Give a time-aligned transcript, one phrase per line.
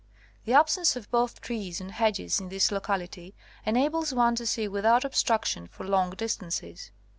[0.45, 3.35] The absence of both trees and hedges in this locality
[3.67, 6.89] enables one to see without obstruction for long distances.